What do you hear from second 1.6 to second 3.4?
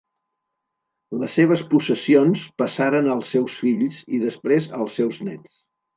possessions passaren als